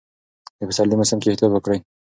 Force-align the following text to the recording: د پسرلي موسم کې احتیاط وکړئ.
د 0.59 0.61
پسرلي 0.69 0.95
موسم 0.99 1.17
کې 1.21 1.27
احتیاط 1.31 1.51
وکړئ. 1.53 1.79